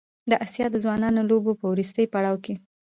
[0.29, 2.53] د اسیا د ځوانانو د لوبو په وروستي پړاو کې